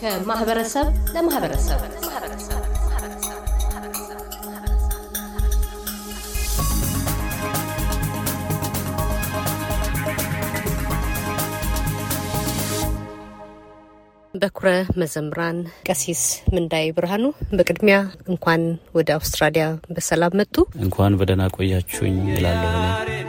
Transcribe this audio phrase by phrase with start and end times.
[0.00, 1.80] ከማህበረሰብ ለማህበረሰብ
[14.34, 14.68] በኩረ
[14.98, 15.58] መዘምራን
[15.88, 16.22] ቀሲስ
[16.54, 17.96] ምንዳይ ብርሃኑ፣ በቅድሚያ
[18.28, 18.62] እንኳን
[18.94, 23.27] ወደ አውስትራሊያ በሰላም መጡ። እንኳን በደህና ቆያችሁኝ እላለሁ።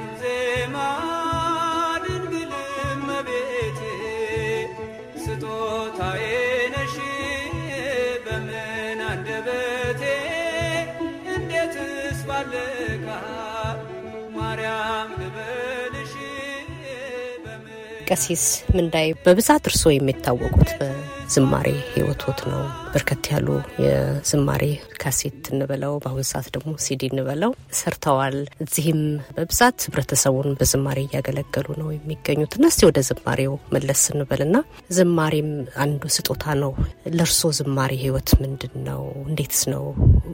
[18.10, 18.44] ቀሲስ
[18.76, 23.48] ምንዳይ በብዛት እርስዎ የሚታወቁት በዝማሬ ህይወቶት ነው። በርከት ያሉ
[23.84, 24.64] የዝማሬ
[25.02, 29.02] ካሴት እንበለው በአሁኑ ሰዓት ደግሞ ሲዲ እንበለው ሰርተዋል። እዚህም
[29.36, 34.56] በብዛት ህብረተሰቡን በዝማሬ እያገለገሉ ነው የሚገኙት እና እስቲ ወደ ዝማሬው መለስ ስንበልና
[34.98, 35.52] ዝማሬም
[35.84, 36.74] አንዱ ስጦታ ነው።
[37.18, 39.02] ለእርስዎ ዝማሬ ህይወት ምንድን ነው?
[39.30, 39.86] እንዴትስ ነው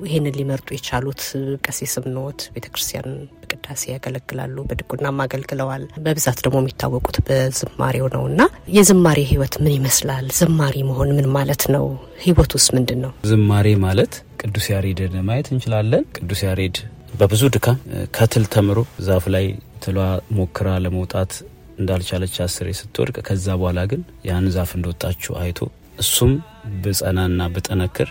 [0.07, 1.23] ይህንን ሊመርጡ የቻሉት?
[1.65, 3.09] ቀሲስም ኖት፣ ቤተክርስቲያን
[3.57, 8.41] በቅዳሴ ያገለግላሉ፣ በድቁናም አገልግለዋል። በብዛት ደግሞ የሚታወቁት በዝማሬው ነው እና
[8.77, 10.25] የዝማሬ ህይወት ምን ይመስላል?
[10.39, 11.85] ዝማሬ መሆን ምን ማለት ነው?
[12.25, 13.11] ህይወት ውስጥ ምንድን ነው?
[13.31, 16.77] ዝማሬ ማለት ቅዱስ ያሬድን ማየት እንችላለን። ቅዱስ ያሬድ
[17.19, 17.77] በብዙ ድካም
[18.15, 19.45] ከትል ተምሮ ዛፍ ላይ
[19.83, 19.99] ትሏ
[20.37, 21.31] ሞክራ ለመውጣት
[21.79, 25.59] እንዳልቻለች አስሬ ስትወድቅ ከዛ በኋላ ግን ያን ዛፍ እንደወጣችው አይቶ
[26.03, 26.31] እሱም
[26.83, 28.09] ብጸናና ብጠነክር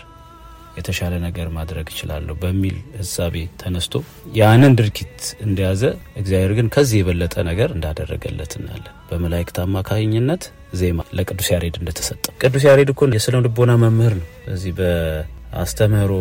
[0.77, 3.93] የተሻለ ነገር ማድረግ እችላለሁ በሚል ህሳቤ ተነስቶ
[4.37, 5.81] ያንን ድርጊት እንደያዘ
[6.21, 10.43] እግዚአብሔር ግን ከዚህ የበለጠ ነገር እንዳደረገለት እናያለን። በመላእክት አማካኝነት
[10.79, 16.13] ዜማ ለቅዱስ ያሬድ እንደተሰጠ ቅዱስ ያሬድ እኮ የስነ ልቦና መምህር ነው። በዚህ በአስተምህሮ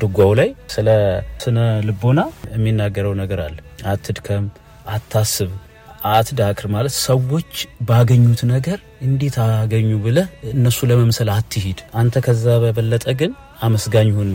[0.00, 0.88] ድጓው ላይ ስለ
[1.44, 1.58] ስነ
[1.88, 2.20] ልቦና
[2.54, 3.56] የሚናገረው ነገር አለ።
[3.92, 4.46] አትድከም፣
[4.94, 5.52] አታስብ፣
[6.10, 7.52] አትዳክር ማለት ሰዎች
[7.88, 13.32] ባገኙት ነገር እንዴት አገኙ ብለህ እነሱ ለመምሰል አትሂድ። አንተ ከዛ በበለጠ ግን
[13.64, 14.30] አመስጋኝ ሁን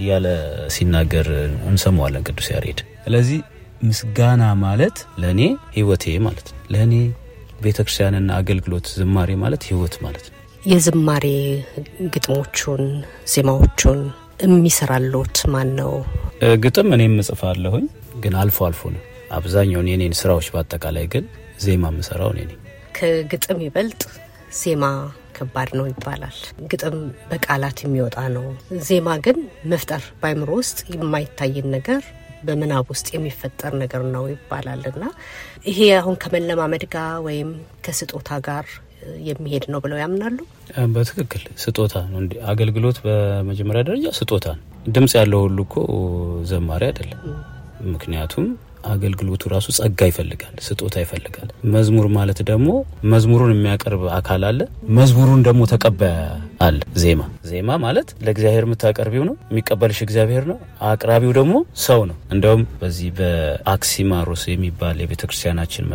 [0.00, 0.26] እያለ
[0.74, 1.28] ሲናገር
[1.68, 3.40] እንሰማዋለን ቅዱስ ያሬድ። ስለዚህ
[3.82, 5.40] ምስጋና ማለት ለእኔ
[5.76, 6.94] ህይወቴ ማለት ነው። ለእኔ
[7.62, 11.26] ቤተ ክርስቲያንና አገልግሎት ዝማሬ ማለት ህይወት ማለት ነው። የዝማሬ
[12.14, 12.82] ግጥሞቹን
[13.32, 14.00] ዜማዎቹን
[14.44, 15.92] የሚሰራሎት ማን ነው?
[16.62, 17.86] ግጥም እኔም እጽፋለሁኝ፣
[18.22, 19.02] ግን አልፎ አልፎ ነው።
[19.32, 21.24] አብዛኛውን የኔን ስራዎች በአጠቃላይ ግን
[21.60, 22.58] ዜማ የምሰራው እኔ ነኝ።
[22.98, 24.02] ከግጥም ይበልጥ
[24.60, 24.84] ዜማ
[25.40, 26.38] ከባድ ነው ይባላል።
[26.70, 26.96] ግጥም
[27.30, 28.46] በቃላት የሚወጣ ነው።
[28.86, 29.38] ዜማ ግን
[29.72, 32.02] መፍጠር በአይምሮ ውስጥ የማይታይን ነገር
[32.44, 35.02] በምናብ ውስጥ የሚፈጠር ነገር ነው ይባላል እና
[35.66, 37.50] ይሄ አሁን ከመለማመድ ጋር ወይም
[37.84, 38.66] ከስጦታ ጋር
[39.28, 40.38] የሚሄድ ነው ብለው ያምናሉ?
[40.94, 45.76] በትክክል ስጦታ ነው። እንዲ አገልግሎት በመጀመሪያ ደረጃ ስጦታ ነው። ድምፅ ያለው ሁሉ እኮ
[46.50, 47.20] ዘማሪ አይደለም።
[47.92, 48.46] ምክንያቱም
[48.90, 52.68] አገልግሎቱ ራሱ ጸጋ ይፈልጋል፣ ስጦታ ይፈልጋል። መዝሙር ማለት ደግሞ
[53.12, 54.60] መዝሙሩን የሚያቀርብ አካል አለ፣
[54.92, 56.14] መዝሙሩን ደግሞ ተቀባይ
[56.60, 60.56] አለ። ዜማ ዜማ ማለት ለእግዚአብሔር የምታቀርቢው ነው፣ የሚቀበልሽ እግዚአብሔር ነው፣
[60.88, 61.54] አቅራቢው ደግሞ
[61.84, 65.86] ሰው ነው። እንደውም በዚህ በአክሲማሮስ የሚባል የቤተ ክርስቲያናችን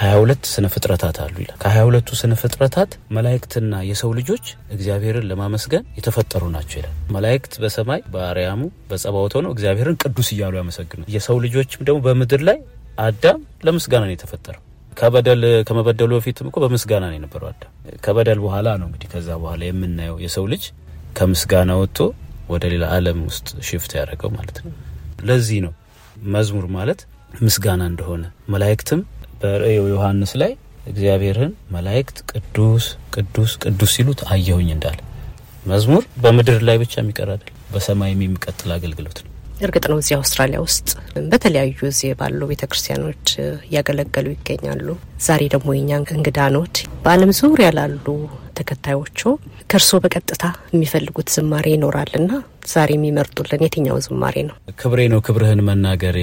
[0.00, 5.84] ሀያ ሁለት ስነ ፍጥረታት አሉ ይላል። ከሀያ ሁለቱ ስነ ፍጥረታት መላእክትና የሰው ልጆች እግዚአብሔርን ለማመስገን
[5.98, 8.60] የተፈጠሩ ናቸው ይላል። መላእክት በሰማይ በአርያሙ
[8.90, 12.58] በጸባዖት ሆነው እግዚአብሔርን ቅዱስ እያሉ ያመሰግኑ፣ የሰው ልጆችም ደግሞ በምድር ላይ
[13.00, 14.62] አዳም ለምስጋና ነው የተፈጠረው።
[14.98, 17.72] ከበደል ከመበደሉ በፊትም እኮ በምስጋና ነው የነበረው አዳም።
[18.04, 20.64] ከበደል በኋላ ነው እንግዲህ ከዛ በኋላ የምናየው የሰው ልጅ
[21.16, 21.98] ከምስጋና ወጥቶ
[22.48, 24.72] ወደ ሌላ ዓለም ውስጥ ሽፍት ያደረገው ማለት ነው።
[25.28, 25.72] ለዚህ ነው
[26.34, 27.00] መዝሙር ማለት
[27.42, 28.22] ምስጋና እንደሆነ
[28.52, 29.00] መላእክትም
[29.40, 30.52] በራእየ ዮሐንስ ላይ
[30.88, 32.84] እግዚአብሔርን መላእክት ቅዱስ
[33.16, 34.98] ቅዱስ ቅዱስ ሲሉት አየሁኝ እንዳለ
[35.66, 40.88] መዝሙር በምድር ላይ ብቻ የሚቀር አይደል፣ በሰማይም የሚቀጥል አገልግሎት ነው። እርግጥ ነው እዚህ አውስትራሊያ ውስጥ
[41.30, 43.28] በተለያዩ እዚህ ባሉ ቤተ ክርስቲያኖች
[43.66, 44.86] እያገለገሉ ይገኛሉ።
[45.26, 48.06] ዛሬ ደግሞ የኛ እንግዳ ኖት። በዓለም ዙሪያ ላሉ
[48.58, 49.20] ተከታዮቹ
[49.70, 52.30] ከእርስዎ በቀጥታ የሚፈልጉት ዝማሬ ይኖራልና
[52.68, 54.56] ዛሬ የሚመርጡልን የትኛው ዝማሬ ነው?
[54.80, 56.18] ክብሬ ነው ክብርህን መናገሬ፣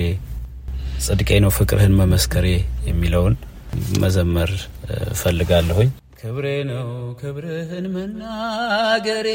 [1.05, 2.47] ጽድቄ ነው ፍቅርህን መመስከሬ
[2.89, 3.35] የሚለውን
[4.01, 4.51] መዘመር
[5.13, 5.89] እፈልጋለሁኝ።
[6.21, 6.87] ክብሬ ነው
[7.19, 9.27] ክብርህን መናገሬ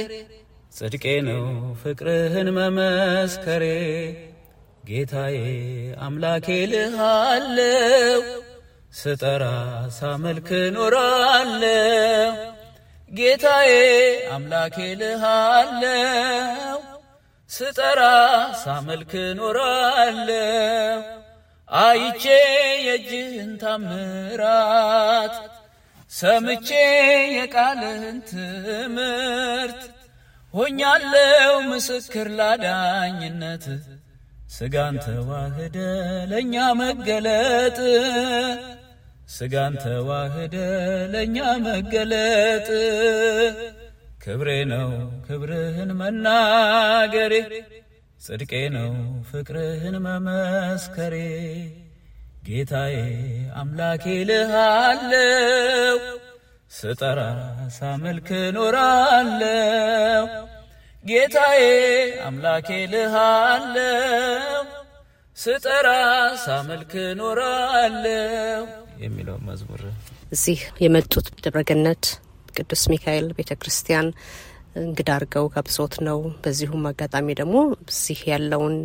[0.72, 1.44] ጽድቄ ነው
[1.80, 3.64] ፍቅርህን መመስከሬ።
[4.84, 5.36] ጌታዬ
[6.00, 8.20] አምላኬ ልሃለው
[8.92, 9.44] ስጠራ
[9.98, 12.32] ሳመልክ ኖራለው
[13.10, 13.70] ጌታዬ
[14.34, 16.78] አምላኬ ልሃለው
[17.50, 18.00] ስጠራ
[18.64, 20.98] ሳመልክ ኖራለው
[21.68, 22.24] አይቼ
[22.86, 25.34] የእጅህን ታምራት
[26.10, 26.68] ሰምቼ
[27.36, 29.82] የቃልህን ትምህርት
[30.54, 33.64] ሆኛለው ምስክር ላዳኝነት።
[34.50, 35.76] ስጋን ተዋህደ
[36.30, 37.78] ለእኛ መገለጥ።
[39.28, 40.56] ስጋን ተዋህደ
[41.12, 41.36] ለእኛ
[41.66, 42.68] መገለጥ።
[44.24, 44.90] ክብሬ ነው
[45.26, 47.34] ክብርህን መናገሬ።
[48.20, 48.90] ጽድቄ ነው
[49.30, 51.14] ፍቅርህን መመስከሬ።
[52.46, 52.96] ጌታዬ
[53.60, 55.98] አምላኬ ልሃለው
[56.70, 57.20] ስጠራ
[57.76, 60.24] ሳመልክ ኖራለው
[61.04, 61.62] ጌታዬ
[62.26, 64.64] አምላኬ ልሃለው
[65.36, 65.88] ስጠራ
[66.44, 68.62] ሳመልክ ኖራለው
[69.02, 69.82] የሚለው መዝሙር።
[70.32, 72.04] እዚህ የመጡት ደብረገነት
[72.56, 74.08] ቅዱስ ሚካኤል ቤተ ክርስቲያን
[74.80, 77.56] እንግዳ አድርገው ጋብዞት ነው። በዚሁም አጋጣሚ ደግሞ
[77.86, 78.76] እዚህ ያለውን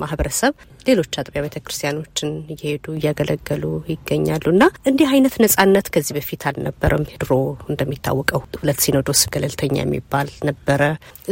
[0.00, 0.52] ማህበረሰብ
[0.86, 7.30] ሌሎች አጥቢያ ቤተ ክርስቲያኖችን እየሄዱ እያገለገሉ ይገኛሉ እና እንዲህ አይነት ነጻነት ከዚህ በፊት አልነበረም። ድሮ
[7.72, 10.80] እንደሚታወቀው ሁለት ሲኖዶስ ገለልተኛ የሚባል ነበረ።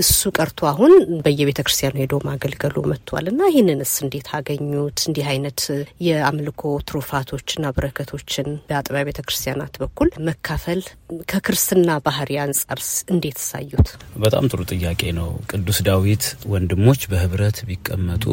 [0.02, 0.92] እሱ ቀርቶ አሁን
[1.24, 4.98] በየቤተ ክርስቲያኑ ሄዶ ማገልገሉ መጥቷል እና ይህንንስ እንዴት አገኙት?
[5.10, 5.60] እንዲህ አይነት
[6.06, 6.60] የአምልኮ
[6.90, 10.82] ትሩፋቶችና በረከቶችን በአጥቢያ ቤተ ክርስቲያናት በኩል መካፈል
[11.30, 12.80] ከክርስትና ባህሪ አንጻር
[13.10, 13.89] እንዴት ሳዩት?
[14.22, 18.24] በጣም ጥሩ ጥያቄ ነው። ቅዱስ ዳዊት ወንድሞች በህብረት ቢቀመጡ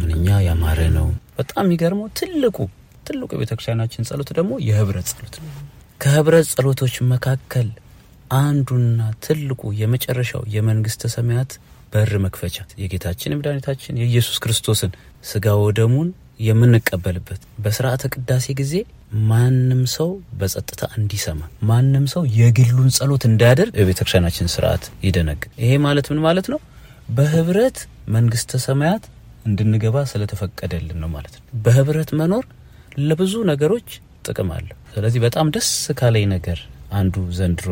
[0.00, 1.08] ምንኛ ያማረ ነው።
[1.38, 2.56] በጣም የሚገርመው ትልቁ
[3.06, 5.50] ትልቁ የቤተክርስቲያናችን ጸሎት ደግሞ የህብረት ጸሎት ነው።
[6.00, 7.68] ከህብረት ጸሎቶች መካከል
[8.36, 11.52] አንዱና ትልቁ የመጨረሻው የመንግስተ ሰማያት
[11.92, 14.92] በር መክፈቻ የጌታችን የመድኃኒታችን የኢየሱስ ክርስቶስን
[15.24, 16.08] ስጋ ወደሙን
[16.46, 18.74] የምንቀበልበት በስርዓተ ቅዳሴ ጊዜ
[19.26, 20.08] ማንም ሰው
[20.38, 26.46] በጸጥታ እንዲሰማ ማንም ሰው የግሉን ጸሎት እንዳያደርግ የቤተ ክርስቲያናችን ስርዓት ይደነግ። ይሄ ማለት ምን ማለት
[26.52, 26.58] ነው?
[27.16, 29.04] በህብረት መንግስተ ሰማያት
[29.46, 32.44] እንድንገባ ስለተፈቀደልን ነው ማለት ነው። በህብረት መኖር
[33.08, 33.88] ለብዙ ነገሮች
[34.24, 36.58] ጥቅም አለው። ስለዚህ በጣም ደስ ካለኝ ነገር
[36.92, 37.70] አንዱ ዘንድሮ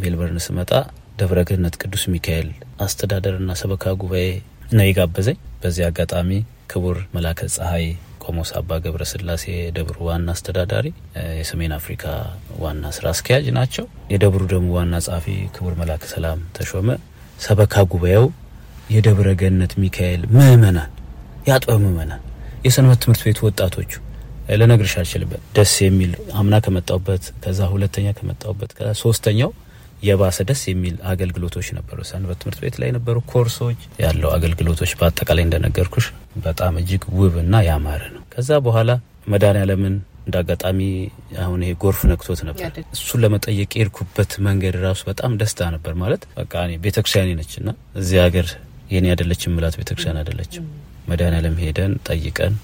[0.00, 0.70] ሜልበርን ስመጣ
[1.18, 2.48] ደብረ ገነት ቅዱስ ሚካኤል
[2.80, 4.26] አስተዳደርና ሰበካ ጉባኤ
[4.72, 6.30] ነው የጋበዘኝ። በዚህ አጋጣሚ
[6.72, 7.86] ክቡር መላከ ፀሐይ
[8.28, 10.86] ቆሞስ አባ ገብረ ስላሴ የደብሩ ዋና አስተዳዳሪ
[11.38, 12.04] የሰሜን አፍሪካ
[12.62, 16.88] ዋና ስራ አስኪያጅ ናቸው። የደብሩ ደግሞ ዋና ጸሐፊ ክቡር መላከ ሰላም ተሾመ፣
[17.40, 18.26] ሰበካ ጉባኤው፣
[18.94, 20.90] የደብረ ገነት ሚካኤል ምእመናን፣
[21.48, 22.22] የአጥቢያው ምእመናን፣
[22.64, 23.90] የሰንበት ትምህርት ቤቱ ወጣቶቹ
[24.58, 29.50] ልነግርሽ አልችልበት ደስ የሚል አምና ከመጣውበት ከዛ ሁለተኛ ከመጣውበት ከዛ ሶስተኛው
[30.02, 36.06] የባሰ ደስ የሚል አገልግሎቶች ነበሩ። ሰንበት ትምህርት ቤት ላይ የነበሩ ኮርሶች ያለው አገልግሎቶች በአጠቃላይ እንደነገርኩሽ
[36.44, 38.90] በጣም እጅግ ውብ እና ያማረ ነው። ከዛ በኋላ
[39.32, 39.94] መድኃኔዓለምን
[40.24, 40.80] እንደ አጋጣሚ
[41.44, 46.52] አሁን ይሄ ጎርፍ ነክቶት ነበር። እሱን ለመጠየቅ የሄድኩበት መንገድ ራሱ በጣም ደስታ ነበር። ማለት በቃ
[46.66, 47.70] እኔ ቤተክርስቲያኔ ነች እና
[48.00, 48.46] እዚህ ሀገር
[48.90, 50.66] የኔ አይደለችም ምላት ቤተክርስቲያን አይደለችም።
[51.08, 52.54] መድኃኔዓለም ሄደን ጠይቀን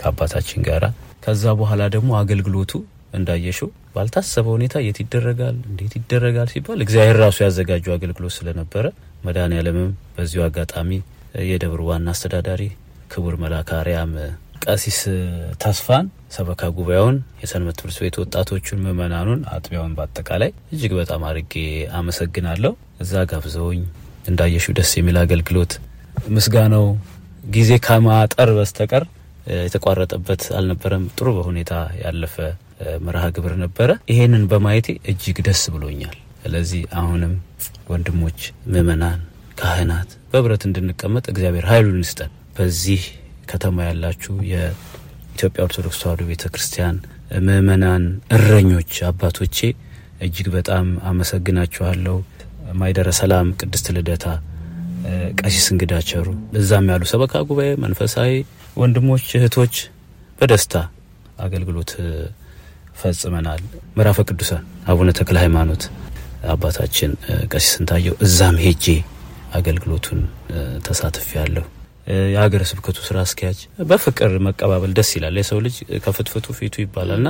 [0.00, 0.84] ከአባታችን ጋራ
[1.26, 2.72] ከዛ በኋላ ደግሞ አገልግሎቱ
[3.12, 8.84] እንዳየሽው ባልታሰበ ሁኔታ የት ይደረጋል እንዴት ይደረጋል ሲባል እግዚአብሔር ራሱ ያዘጋጀው አገልግሎት ስለነበረ
[9.26, 10.90] መድኃኔዓለምም በዚሁ አጋጣሚ
[11.50, 12.64] የደብሩ ዋና አስተዳዳሪ
[13.10, 14.12] ክቡር መልአከ አርያም
[14.64, 14.98] ቀሲስ
[15.62, 16.06] ተስፋን
[16.36, 21.54] ሰበካ ጉባኤውን፣ የሰንበት ትምህርት ቤት ወጣቶቹን፣ ምእመናኑን፣ አጥቢያውን በአጠቃላይ እጅግ በጣም አድርጌ
[21.98, 23.82] አመሰግናለሁ። እዛ ጋብዘውኝ
[24.30, 25.72] እንዳየሽው ደስ የሚል አገልግሎት
[26.36, 26.86] ምስጋናው
[27.50, 29.04] ጊዜ ከማጠር በስተቀር
[29.64, 32.34] የተቋረጠበት አልነበረም። ጥሩ በሁኔታ ያለፈ
[33.06, 37.32] መርሃ ግብር ነበረ። ይሄንን በማየቴ እጅግ ደስ ብሎኛል። ስለዚህ አሁንም
[37.90, 38.40] ወንድሞች፣
[38.72, 39.20] ምእመናን፣
[39.58, 43.02] ካህናት በህብረት እንድንቀመጥ እግዚአብሔር ኃይሉን ይስጠን። በዚህ
[43.48, 46.96] ከተማ ያላችሁ የኢትዮጵያ ኦርቶዶክስ ተዋሕዶ ቤተ ክርስቲያን
[47.46, 48.04] ምእመናን፣
[48.36, 49.58] እረኞች አባቶቼ
[50.26, 52.16] እጅግ በጣም አመሰግናችኋለሁ።
[52.74, 54.26] ማይደረ ሰላም ቅድስት ልደታ
[55.40, 56.26] ቀሲስ እንግዳቸሩ
[56.60, 58.30] እዛም ያሉ ሰበካ ጉባኤ መንፈሳዊ
[58.76, 59.74] ወንድሞች እህቶች
[60.38, 60.74] በደስታ
[61.44, 61.90] አገልግሎት
[63.00, 63.62] ፈጽመናል።
[63.96, 65.82] ምዕራፈ ቅዱሳን አቡነ ተክለ ሃይማኖት
[66.52, 67.12] አባታችን
[67.52, 68.86] ቀሲስ ስንታየው እዛም ሄጄ
[69.58, 70.20] አገልግሎቱን
[70.86, 71.64] ተሳትፍ ያለሁ
[72.06, 73.58] የሀገረ ስብከቱ ስራ አስኪያጅ
[73.88, 77.28] በፍቅር መቀባበል ደስ ይላል። የሰው ልጅ ከፍትፍቱ ፊቱ ይባላልና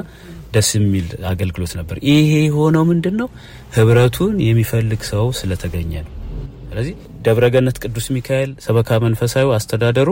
[0.52, 3.28] ደስ የሚል አገልግሎት ነበር። ይሄ የሆነው ምንድን ነው?
[3.76, 6.12] ህብረቱን የሚፈልግ ሰው ስለተገኘ ነው።
[6.68, 6.94] ስለዚህ
[7.26, 10.08] ደብረገነት ቅዱስ ሚካኤል ሰበካ መንፈሳዊ አስተዳደሩ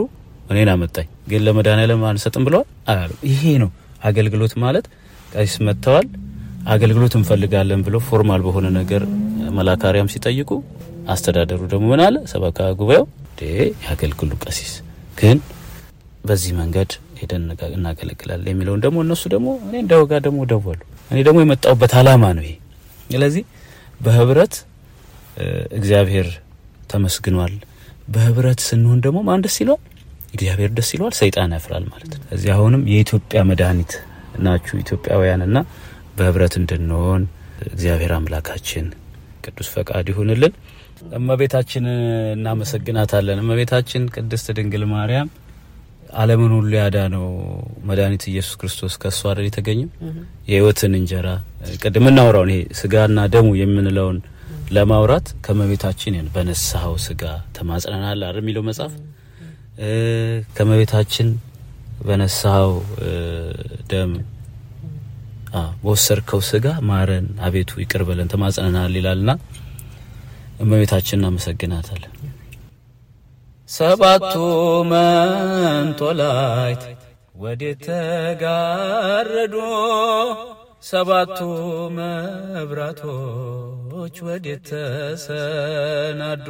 [0.49, 3.69] እኔን አመጣኝ፣ ግን ለመድኃኔዓለም አንሰጥም ብለዋል አላሉ። ይሄ ነው
[4.03, 4.87] አገልግሎት ማለት።
[5.33, 6.07] ቀሲስ መጥተዋል፣
[6.67, 9.03] አገልግሎት እንፈልጋለን ብለው formal በሆነ ነገር
[9.89, 10.49] አርያም ሲጠይቁ
[11.07, 12.15] አስተዳደሩ ደግሞ ምን አለ?
[12.31, 13.05] ሰበካ ጉባኤው
[13.85, 14.73] ያገልግሉ ቀሲስ
[15.17, 15.37] ግን
[16.25, 17.43] በዚህ መንገድ ሄደን
[17.77, 20.79] እናገለግላለን የሚለውን ደግሞ እነሱ ደግሞ እኔ እንደወጋ ደግሞ ደወሉ።
[21.11, 22.53] እኔ ደግሞ የመጣሁበት አላማ ነው ይሄ።
[23.09, 23.43] ስለዚህ
[24.01, 24.55] በህብረት
[25.77, 26.27] እግዚአብሔር
[26.89, 27.53] ተመስግኗል።
[28.07, 29.81] በህብረት ስንሆን ደግሞ ማን ደስ ይለዋል?
[30.33, 33.93] እግዚአብሔር ደስ ይለዋል፣ ሰይጣን ያፍራል ማለት ነው። እዚህ አሁንም የኢትዮጵያ መድኃኒት
[34.39, 35.57] ናችሁ ኢትዮጵያውያንና
[36.17, 37.23] በህብረት እንድንሆን
[37.69, 38.85] እግዚአብሔር አምላካችን
[39.45, 40.53] ቅዱስ ፈቃድ ይሁንልን።
[41.17, 41.85] እመቤታችን
[42.35, 45.29] እናመሰግናታለን። እመቤታችን ቅድስት ድንግል ማርያም
[46.15, 47.25] ዓለምን ሁሉ ያዳነው
[47.87, 49.89] መድኃኒት ኢየሱስ ክርስቶስ ከእሷ አይደል የተገኘው
[50.49, 51.27] የህይወትን እንጀራ
[51.81, 54.19] ቅድም እናወራውን ይሄ ስጋና ደሙ የምንለውን
[54.75, 57.23] ለማውራት ከመቤታችን በነሳኸው ስጋ
[57.57, 58.93] ተማጽነናል አይደል የሚለው መጽሐፍ
[60.57, 61.27] ከመቤታችን
[62.07, 62.71] በነሳኸው
[63.91, 64.13] ደም
[65.81, 69.31] በወሰድከው ስጋ ማረን አቤቱ ይቅር በለን ተማጽነናል ይላልና
[70.59, 72.11] እመቤታችን እናመሰግናታለን።
[73.69, 74.33] ሰባቱ
[74.91, 76.83] መንጦላይት
[77.35, 79.55] ወዴት ተጋረዱ?
[80.83, 81.39] ሰባቱ
[81.97, 82.95] መብራቶች
[84.27, 86.47] ወዴት ተሰናዱ?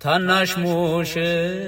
[0.00, 1.62] ታናሽ ሙሽራነሽ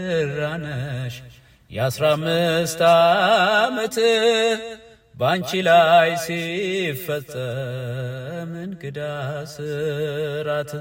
[1.71, 3.97] የአስራ አምስት ዓመት
[5.19, 7.31] በአንቺ ላይ ሲፈጸም
[8.65, 8.99] እንግዳ
[9.55, 10.73] ስራት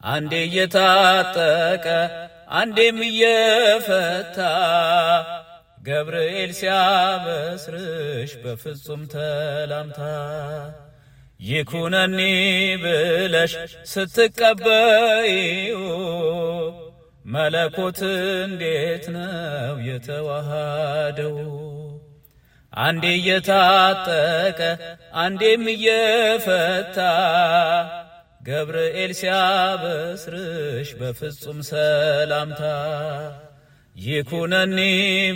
[0.00, 1.86] አንዴ እየታጠቀ
[2.58, 4.38] አንዴም እየፈታ
[5.82, 10.00] ገብርኤል ሲያበስርሽ በፍጹም ተላምታ
[11.40, 12.18] ይኩነኒ
[12.84, 13.52] ብለሽ
[13.92, 15.82] ስትቀበይው
[17.26, 18.00] መለኮት
[18.42, 21.38] እንዴት ነው የተዋሃደው?
[22.76, 24.60] አንዴ እየታጠቀ
[25.16, 26.98] አንዴም እየፈታ
[28.40, 32.62] ገብርኤል ሲያበስርሽ በፍጹም ሰላምታ
[33.96, 34.78] ይኩነኒ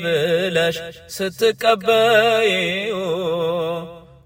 [0.03, 0.77] ብለሽ
[1.17, 3.01] ስትቀበይው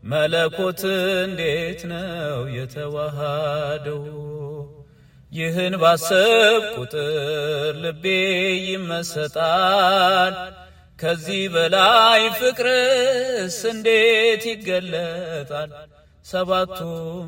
[0.04, 0.83] መለኮት
[1.21, 4.02] እንዴት ነው የተዋሃደው?
[5.33, 7.14] ይህን ባሰብ ቁጥር
[7.83, 8.04] ልቤ
[8.68, 10.35] ይመሰጣል።
[11.01, 15.71] ከዚህ በላይ ፍቅርስ እንዴት ይገለጣል?
[16.25, 16.79] ሰባቱ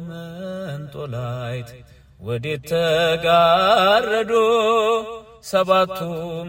[0.09, 1.87] መንጦላይት
[2.21, 4.31] ወዴት ተጋረዱ?
[5.45, 6.01] ሰባቱ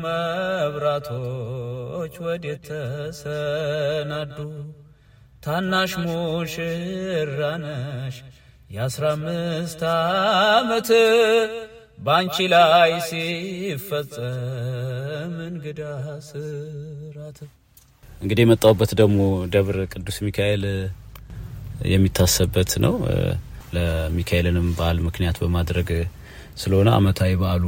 [0.03, 4.37] መብራቶች ወዴት ተሰናዱ?
[5.45, 8.15] ታናሽ ሙሽራነሽ
[8.71, 9.83] የአስራ አምስት
[10.55, 10.89] ዓመት
[11.97, 14.25] በአንቺ ላይ ሲፈጸም
[15.47, 15.81] እንግዳ
[16.27, 17.37] ስራት።
[18.21, 19.19] እንግዲህ የመጣሁበት ደግሞ
[19.53, 20.63] ደብር ቅዱስ ሚካኤል
[21.91, 22.93] የሚታሰበት ነው።
[23.75, 25.89] ለሚካኤልንም በዓል ምክንያት በማድረግ
[26.61, 27.63] ስለሆነ ዓመታዊ በዓሉ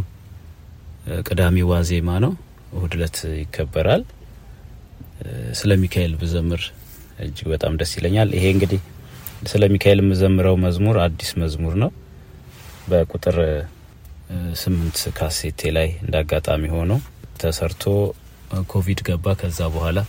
[1.27, 2.33] ቅዳሜ ዋዜማ ነው።
[2.73, 4.03] እሁድ ዕለት ይከበራል።
[5.59, 6.61] ስለ ሚካኤል ብዘምር
[7.19, 8.81] እጅግ በጣም ደስ ይለኛል። ይሄ እንግዲህ
[9.51, 11.91] ስለ ሚካኤል የምዘምረው መዝሙር አዲስ መዝሙር ነው።
[12.89, 13.37] በቁጥር
[14.61, 16.91] ስምንት ካሴቴ ላይ እንደ አጋጣሚ ሆኖ
[17.41, 17.83] ተሰርቶ
[18.69, 19.99] ኮቪድ ገባ። ከዛ በኋላ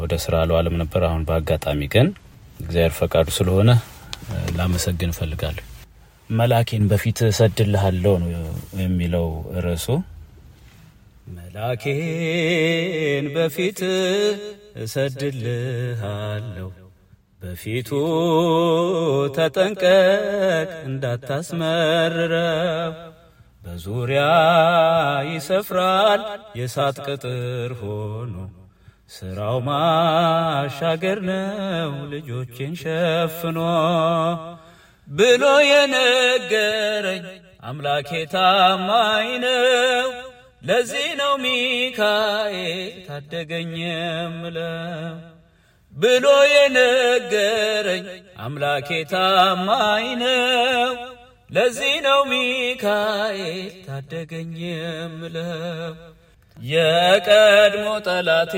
[0.00, 2.08] ወደ ስራ አልዋለም ነበር። አሁን በአጋጣሚ ግን
[2.60, 3.70] እግዚአብሔር ፈቃዱ ስለሆነ
[4.56, 5.64] ላመሰግን እፈልጋለሁ።
[6.30, 8.30] መላኬን በፊት እሰድልሃለሁ ነው
[8.82, 9.26] የሚለው
[9.66, 9.86] ርዕሱ።
[11.38, 13.80] መላኬን በፊት
[14.82, 16.68] እሰድልሃለሁ
[17.42, 17.90] በፊቱ
[19.36, 22.92] ተጠንቀቅ እንዳታስመርረው፣
[23.70, 24.20] በዙሪያ
[25.28, 26.20] ይሰፍራል
[26.58, 28.34] የእሳት ቅጥር ሆኖ
[29.08, 33.58] ስራው ማሻገር ነው ልጆቼን ሸፍኖ
[35.08, 37.26] ብሎ የነገረኝ
[37.62, 40.08] አምላኬ ታማኝ ነው።
[40.62, 45.14] ለዚህ ነው ሚካኤል ታደገኝ የምለው
[45.92, 48.06] ብሎ የነገረኝ
[48.38, 50.92] አምላኬ ታማኝ ነው።
[51.50, 55.92] ለዚህ ነው ሚካኤል ታደገኝ የምለው።
[56.56, 58.54] የቀድሞ ጠላቴ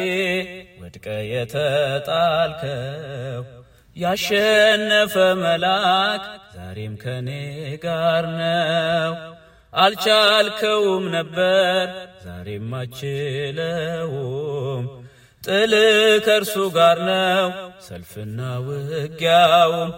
[0.81, 2.73] ወድቀ የተጣልከው
[3.97, 6.23] ያሸነፈ መልአክ
[6.55, 7.29] ዛሬም ከኔ
[7.85, 9.13] ጋር ነው።
[9.73, 11.85] አልቻልከውም ነበር
[12.25, 14.25] ዛሬም አችለውም
[15.43, 15.73] ጥል
[16.25, 17.47] ከእርሱ ጋር ነው
[17.87, 19.93] ሰልፍና ውጊያውም።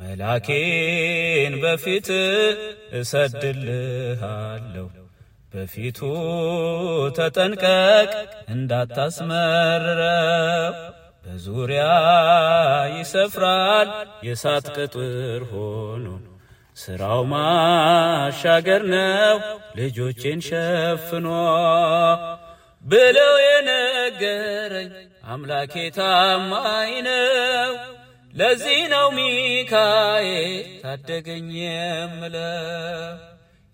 [0.00, 2.08] መላኬን በፊት
[3.00, 4.86] እሰድልሃለሁ።
[5.52, 5.98] በፊቱ
[7.16, 8.10] ተጠንቀቅ
[8.54, 9.94] እንዳታስመርረው፣
[11.24, 11.84] በዙሪያ
[12.94, 13.88] ይሰፍራል
[14.26, 16.06] የእሳት ቅጥር ሆኖ።
[16.76, 19.36] ስራው ማሻገር ነው
[19.78, 21.26] ልጆቼን ሸፍኖ
[22.84, 24.90] ብለው የነገረኝ
[25.26, 27.72] አምላኬ ታማኝ ነው።
[28.34, 33.16] ለዚህ ነው ሚካኤል ታደገኝ የምለው።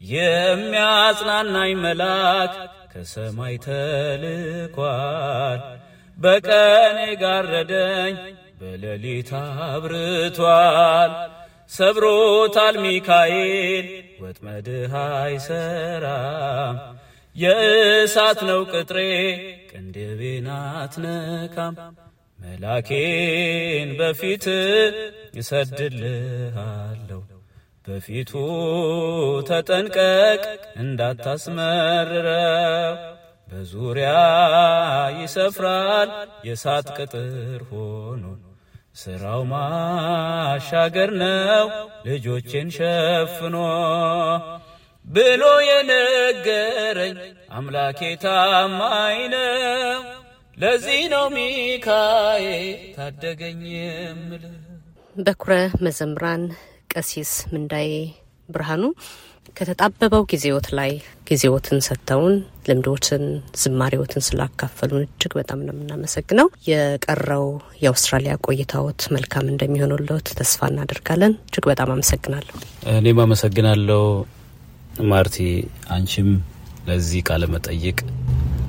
[0.00, 2.54] የሚያጽናናኝ መልአክ
[2.92, 5.60] ከሰማይ ተልኳል።
[6.18, 8.14] በቀን የጋረደኝ
[8.60, 9.30] በሌሊት
[9.66, 11.12] አብርቷል።
[11.70, 13.86] ሰብሮታል ሚካኤል
[14.22, 16.76] ወጥመድህ አይሰራም።
[17.36, 18.98] የእሳት ነው ቅጥሬ
[19.70, 21.74] ቅንድቤን አትነካም።
[22.38, 24.44] መላኬን በፊት
[25.40, 27.20] እሰድልሃለሁ።
[27.86, 28.32] በፊቱ
[29.48, 30.42] ተጠንቀቅ
[30.76, 32.24] እንዳታስመርረው።
[33.48, 34.12] በዙሪያ
[35.18, 36.08] ይሰፍራል
[36.46, 38.24] የእሳት ቅጥር ሆኖ።
[38.94, 41.66] ስራው ማሻገር ነው
[42.06, 43.56] ልጆቼን ሸፍኖ።
[45.06, 47.16] ብሎ የነገረኝ
[47.50, 50.00] አምላኬ ታማኝ ነው።
[50.58, 54.54] ለዚህ ነው ሚካኤል ታደገኝ የምልህ።
[55.16, 55.52] በኩረ
[55.84, 56.42] መዘምራን
[56.92, 57.88] ቀሲስ ምንዳዬ
[58.48, 58.82] ብርሃኑ
[59.56, 60.92] ከተጣበበው ጊዜዎት ላይ
[61.28, 62.34] ጊዜዎትን ሰጥተውን
[62.68, 63.24] ልምዶትን
[63.60, 67.46] ዝማሬዎትን ስላካፈሉን እጅግ በጣም ነው የምናመሰግነው። የቀረው
[67.82, 72.56] የአውስትራሊያ ቆይታዎት መልካም እንደሚሆኑለት ተስፋ እናደርጋለን። እጅግ በጣም አመሰግናለሁ።
[72.94, 74.02] እኔም አመሰግናለሁ
[75.10, 75.38] ማርቲ።
[75.96, 76.30] አንቺም
[76.86, 77.98] ለዚህ ቃለ መጠይቅ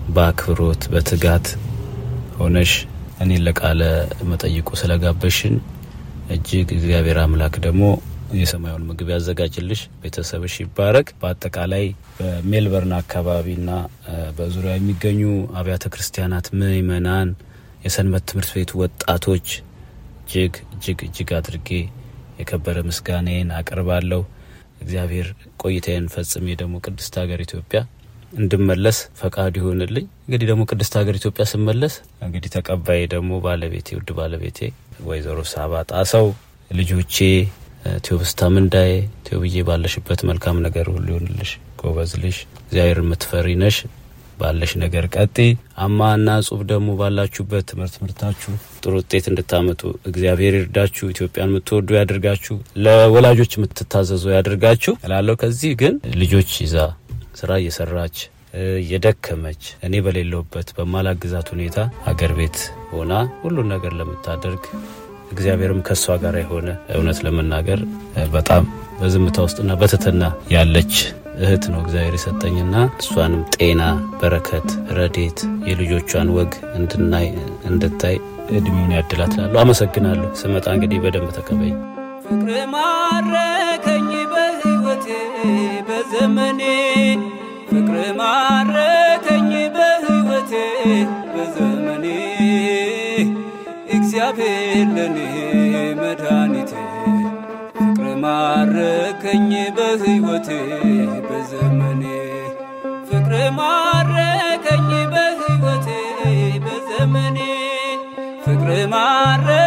[0.10, 1.48] በአክብሮት በትጋት
[2.40, 2.72] ሆነሽ
[3.20, 3.82] እኔን ለቃለ
[4.30, 5.56] መጠይቁ ስለጋበሽን
[6.30, 7.84] እጅግ እግዚአብሔር አምላክ ደግሞ
[8.36, 11.86] የሰማዩን ምግብ ያዘጋጅልሽ፣ ቤተሰብሽ ይባረክ። በአጠቃላይ
[12.18, 13.70] በሜልበርን አካባቢና
[14.38, 15.22] በዙሪያ የሚገኙ
[15.60, 17.30] አብያተ ክርስቲያናት ምእመናን፣
[17.86, 19.48] የሰንበት ትምህርት ቤቱ ወጣቶች
[20.22, 21.70] እጅግ እጅግ እጅግ አድርጌ
[22.40, 24.22] የከበረ ምስጋናዬን አቀርባለሁ።
[24.82, 25.28] እግዚአብሔር
[25.62, 27.80] ቆይታዬን ፈጽሜ ደግሞ ቅድስት ሀገር ኢትዮጵያ
[28.34, 31.94] እንድመለስ ፈቃዱ ይሆንልኝ። እንግዲህ ደግሞ ቅድስት ሀገር ኢትዮጵያ ስመለስ
[32.26, 34.60] እንግዲህ ተቀባይ ደግሞ ባለቤቴ ውድ ባለቤቴ
[35.08, 36.28] ወይዘሮ ሳባ ጣሰው
[36.72, 37.18] ልጆቼ
[38.06, 38.90] ቴዎብስታ ምንዳዬ
[39.26, 43.78] ቴዎብዬ ባለሽበት መልካም ነገር ሁሉ ይሆንልሽ። ጎበዝ ልሽ እግዚአብሔር የምትፈሪ ነሽ።
[44.40, 45.38] ባለሽ ነገር ቀጤ
[45.84, 52.56] አማና ጹብ ደግሞ ባላችሁበት ትምህርት ትምህርታችሁ ጥሩ ውጤት እንድታመጡ እግዚአብሔር ይርዳችሁ። ኢትዮጵያን የምትወዱ ያድርጋችሁ።
[52.86, 56.76] ለወላጆች የምትታዘዙ ያድርጋችሁ እላለሁ። ከዚህ ግን ልጆች ይዛ
[57.38, 58.18] ስራ እየሰራች
[58.78, 61.78] እየደከመች እኔ በሌለውበት በማላግዛት ሁኔታ
[62.12, 62.58] አገር ቤት
[62.92, 64.64] ሆና ሁሉን ነገር ለምታደርግ
[65.32, 67.80] እግዚአብሔርም ከእሷ ጋር የሆነ እውነት ለመናገር
[68.36, 68.66] በጣም
[69.00, 70.94] በዝምታ ውስጥና በትትና ያለች
[71.40, 73.82] እህት ነው እግዚአብሔር የሰጠኝና እሷንም ጤና፣
[74.22, 77.28] በረከት፣ ረዴት የልጆቿን ወግ እንድናይ
[77.72, 78.18] እንድታይ
[78.52, 83.47] እድሜውን ያድላት አመሰግናለሁ። ስመጣ እንግዲህ በደንብ በሕይወቴ
[86.20, 86.62] በዘመኔ
[87.70, 90.52] ፍቅር ማረከኝ በሕይወቴ
[91.34, 92.06] በዘመኔ
[93.98, 95.18] እግዚአብሔር ለኔ
[96.00, 96.72] መድኃኒቴ።
[97.78, 100.50] ፍቅር ማረከኝ በሕይወቴ
[101.30, 102.04] በዘመኔ
[103.10, 105.88] ፍቅር ማረከኝ በሕይወቴ
[106.66, 107.40] በዘመኔ
[108.46, 109.67] ፍቅር ማረከኝ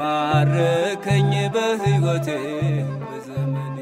[0.00, 2.28] ማረከኝ በሕይወቴ
[3.02, 3.78] በዘመኔ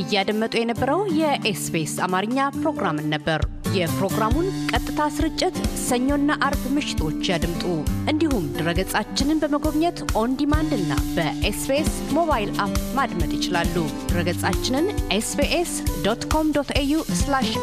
[0.00, 3.42] እያደመጡ የነበረው የ SBS አማርኛ ፕሮግራምን ነበር።
[3.76, 7.64] የፕሮግራሙን ቀጥታ ስርጭት ሰኞና አርብ ምሽቶች ያድምጡ።
[8.12, 13.76] እንዲሁም ድረገጻችንን በመጎብኘት on demand እና በ SBS mobile app ማድመጥ ይችላሉ።
[14.08, 15.74] ድረገጻችንን SBS
[16.06, 17.00] dot com dot au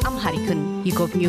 [0.05, 1.25] Amharic ን ይጎብኙ።